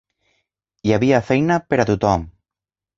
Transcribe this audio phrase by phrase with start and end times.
[0.87, 2.29] Hi havia feina per a tothom